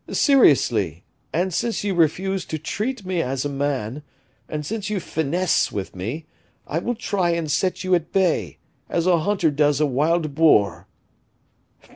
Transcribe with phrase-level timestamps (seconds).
[0.11, 4.01] "Seriously, and since you refuse to treat me as a man,
[4.49, 6.25] and since you finesse with me,
[6.65, 8.57] I will try and set you at bay,
[8.89, 10.87] as a hunter does a wild boar."